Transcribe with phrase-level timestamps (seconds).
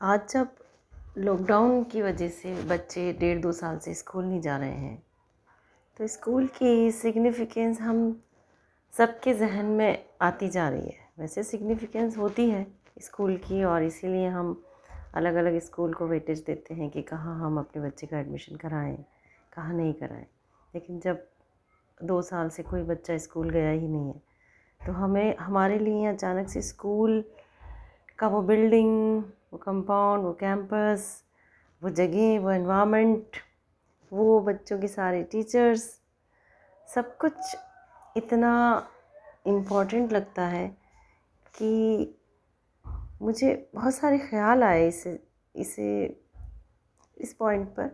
[0.00, 0.48] आज जब
[1.18, 5.02] लॉकडाउन की वजह से बच्चे डेढ़ दो साल से स्कूल नहीं जा रहे हैं
[5.96, 8.20] तो स्कूल की सिग्निफिकेंस हम
[8.94, 12.66] सबके जहन में आती जा रही है। वैसे सिग्निफिकेंस होती है
[13.02, 14.62] स्कूल की और इसीलिए हम
[15.14, 18.96] अलग अलग स्कूल को वेटेज देते हैं कि कहाँ हम अपने बच्चे का एडमिशन कराएँ,
[19.52, 20.26] कहाँ नहीं कराएँ।
[20.74, 21.26] लेकिन जब
[22.00, 24.22] दो साल से कोई बच्चा स्कूल गया ही नहीं है
[24.80, 27.24] तो हमें, हमारे लिए अचानक से स्कूल
[28.18, 29.22] का वो बिल्डिंग
[29.52, 31.24] वो कंपाउंड वो कैंपस
[31.82, 33.36] वो जगह, वो इन्वामेंट
[34.12, 36.00] वो बच्चों के सारे टीचर्स
[36.94, 37.56] सब कुछ
[38.16, 38.52] इतना
[39.46, 40.68] इम्पोर्टेंट लगता है
[41.54, 42.14] कि
[43.22, 46.20] मुझे बहुत सारे ख्याल आए इसे इसे,
[47.18, 47.90] इस पॉइंट पर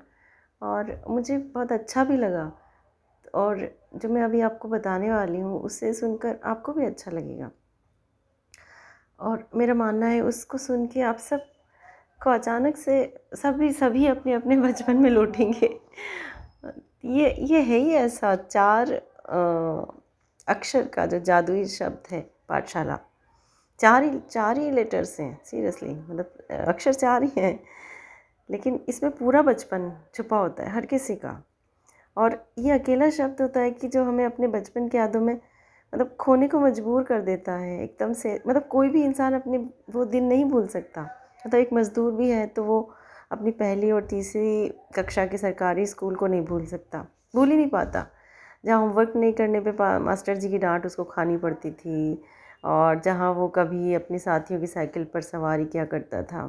[0.62, 2.52] और मुझे बहुत अच्छा भी लगा।
[3.34, 7.50] और जो मैं अभी आपको बताने वाली हूँ उससे सुनकर आपको भी अच्छा लगेगा।
[9.20, 11.53] और मेरा मानना है, उसको सुन के आप सब
[12.24, 12.96] को अचानक से
[13.34, 15.68] सभी सभी अपने अपने बचपन में लौटेंगे।
[17.06, 18.92] ये ये है ही ऐसा चार
[20.48, 22.98] अक्षर का जो जादुई शब्द है पाठशाला।
[23.80, 27.58] चार ही चार ही लेटर्स हैं सीरियसली मतलब अक्षर चार ही हैं,
[28.50, 31.42] लेकिन इसमें पूरा बचपन छुपा होता है, हर किसी का।
[32.16, 36.14] और ये अकेला शब्द होता है कि जो हमें अपने बचपन की यादों में मतलब
[36.20, 39.58] खोने को मजबूर कर देता है, एकदम से मतलब कोई भी इंसान अपने
[39.90, 41.08] वो दिन नहीं भूल सकता।
[41.44, 42.80] मतलब एक मज़दूर भी है तो वो
[43.32, 47.68] अपनी पहली और तीसरी कक्षा के सरकारी स्कूल को नहीं भूल सकता, भूल ही नहीं
[47.68, 48.06] पाता।
[48.64, 52.22] जहाँ होमवर्क नहीं करने पे, मास्टर जी की डांट उसको खानी पड़ती थी
[52.64, 56.46] और जहाँ वो कभी अपने साथियों की साइकिल पर सवारी किया करता था।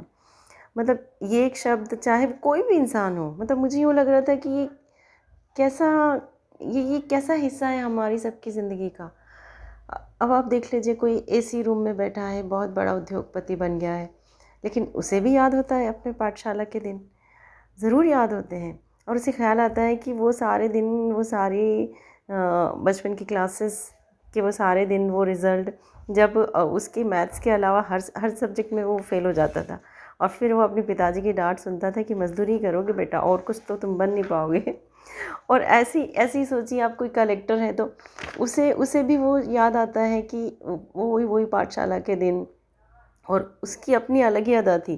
[0.76, 4.36] मतलब ये एक शब्द, चाहे कोई भी इंसान हो मतलब मुझे यूँ लग रहा था
[4.36, 4.70] कि ये
[5.56, 5.90] कैसा,
[6.62, 9.12] ये ये कैसा हिस्सा है हमारी सबकी ज़िंदगी का।
[10.22, 13.94] अब आप देख लीजिए कोई एसी रूम में बैठा है, बहुत बड़ा उद्योगपति बन गया
[13.94, 14.10] है
[14.66, 17.02] लेकिन उसे भी याद होता है अपने पाठशाला के दिन।
[17.80, 21.94] ज़रूर याद होते हैं और उसे ख्याल आता है कि वो सारे दिन, वो सारी
[22.30, 23.90] बचपन की क्लासेस
[24.34, 25.70] के वो सारे दिन वो रिज़ल्ट
[26.10, 29.80] जब उसके मैथ्स के अलावा हर हर सब्जेक्ट में वो फेल हो जाता था।
[30.22, 33.62] और फिर वो अपने पिताजी की डांट सुनता था कि मजदूरी करोगे बेटा, और कुछ
[33.68, 34.76] तो तुम बन नहीं पाओगे।
[35.50, 37.90] और ऐसी ऐसी सोचिए आप कोई कलेक्टर है तो
[38.40, 42.46] उसे उसे भी वो याद आता है कि वो वही वही पाठशाला के दिन
[43.30, 44.98] और उसकी अपनी अलग ही अदा थी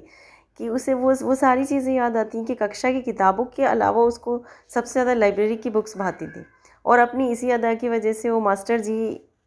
[0.60, 4.42] कि उसे वो वो सारी चीज़ें याद आती कि कक्षा की किताबों के अलावा उसको
[4.74, 6.46] सबसे ज़्यादा लाइब्रेरी की बुक्स भाती थी।
[6.86, 8.98] और अपनी इसी अदा की वजह से वो मास्टर जी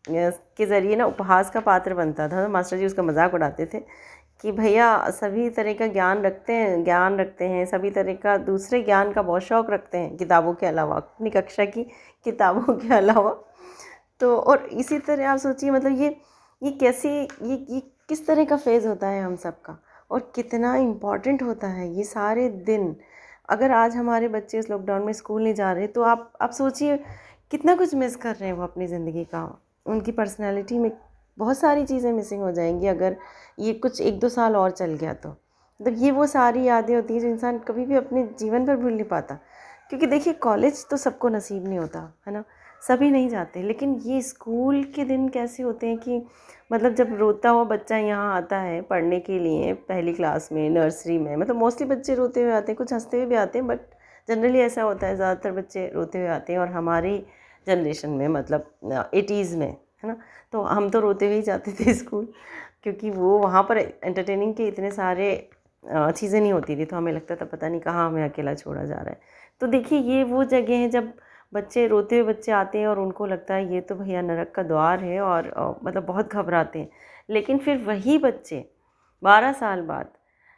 [0.04, 3.80] के ज़रिए ना उपहास का पात्र बनता था। मास्टर जी उसका मज़ाक उड़ाते थे
[4.44, 8.82] कि भैया सभी तरह का ज्ञान रखते हैं, ज्ञान रखते हैं, सभी तरह का, दूसरे
[8.82, 11.82] ज्ञान का बहुत शौक़ रखते हैं किताबों के अलावा, अपनी कक्षा की
[12.26, 13.36] किताबों के अलावा।
[14.20, 16.16] तो और इसी तरह आप सोचिए मतलब ये
[16.62, 19.76] ये कैसी, ये ये किस तरह का फ़ेज़ होता है हम सब का
[20.10, 22.94] और कितना इंपॉर्टेंट होता है ये सारे दिन?
[23.48, 26.97] अगर आज हमारे बच्चे इस लॉकडाउन में स्कूल नहीं जा रहे तो आप आप सोचिए
[27.53, 29.44] कितना कुछ मिस कर रहे हैं वो अपनी ज़िंदगी का।
[29.87, 30.91] उनकी पर्सनैलिटी में
[31.38, 33.16] बहुत सारी चीज़ें मिसिंग हो जाएँगी अगर
[33.59, 37.15] ये कुछ एक दो साल और चल गया तो। मतलब ये वो सारी यादें होती
[37.15, 39.38] हैं जो इंसान कभी भी अपने जीवन पर भूल नहीं पाता।
[39.91, 42.44] क्योंकि देखिए कॉलेज तो सबको नसीब नहीं होता, है ना?
[42.82, 46.22] सभी नहीं जाते। लेकिन ये स्कूल के दिन कैसे होते हैं कि
[46.70, 51.18] मतलब जब रोता हुआ बच्चा यहाँ आता है पढ़ने के लिए पहली क्लास में, नर्सरी
[51.18, 53.80] में मतलब मोस्टली बच्चे रोते हुए आते हैं, कुछ हँसते हुए भी आते हैं, बट
[54.28, 57.16] जनरली ऐसा होता है, ज़्यादातर बच्चे रोते हुए आते हैं और हमारी
[57.66, 60.16] जनरेशन में मतलब एटीज़ में, है ना?
[60.52, 62.26] तो हम तो रोते हुए ही जाते थे स्कूल,
[62.82, 65.32] क्योंकि वो वहाँ पर एंटरटेनिंग के इतने सारे
[65.84, 68.94] चीज़ें नहीं होती थी तो हमें लगता था पता नहीं कहाँ हमें अकेला छोड़ा जा
[68.94, 69.20] रहा है।
[69.60, 71.12] तो देखिए, ये वो जगह है जब
[71.52, 74.62] बच्चे रोते हुए बच्चे आते हैं और उनको लगता है, ये तो भैया नरक का
[74.62, 75.52] द्वार है। और
[75.84, 76.88] मतलब बहुत घबराते हैं।
[77.30, 78.64] लेकिन फिर वही बच्चे,
[79.22, 80.08] बारह साल बाद,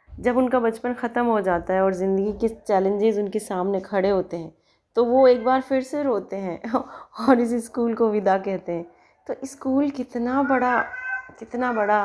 [0.09, 4.37] जब उनका बचपन ख़त्म हो जाता है और ज़िंदगी के चैलेंजेस उनके सामने खड़े होते
[4.37, 4.51] हैं
[4.95, 6.71] तो वो एक बार फिर से रोते हैं
[7.27, 8.85] और इस स्कूल को विदा कहते हैं।
[9.27, 10.77] तो स्कूल कितना बड़ा
[11.39, 11.99] कितना बड़ा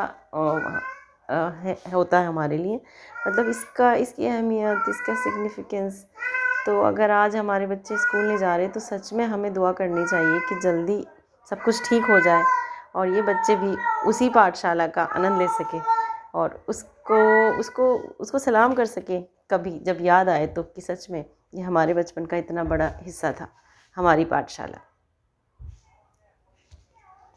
[1.55, 2.81] है, होता है हमारे लिए।
[3.26, 6.05] मतलब इसका, इसकी अहमियत, इसका सिग्निफिकेंस
[6.69, 10.06] तो अगर आज हमारे बच्चे स्कूल नहीं जा रहे तो सच में हमें दुआ करनी
[10.06, 11.06] चाहिए कि जल्दी
[11.50, 12.43] सब कुछ ठीक हो जाए
[12.94, 13.76] और ये बच्चे भी
[14.06, 15.81] उसी पाठशाला का आनंद ले सके
[16.35, 19.20] और उसको उसको उसको सलाम कर सके
[19.50, 21.25] कभी जब याद आए तो कि सच में
[21.55, 23.49] ये हमारे बचपन का इतना बड़ा हिस्सा था,
[23.97, 24.79] हमारी पाठशाला।